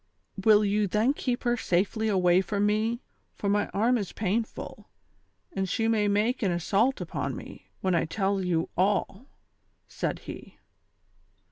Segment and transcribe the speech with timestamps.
[0.41, 3.03] 203 "Will you then keep lier safely away from me,
[3.35, 4.89] for my arm is painful,
[5.53, 9.25] and she may make an assault upon me, when I tell you all V"
[9.87, 10.57] said he.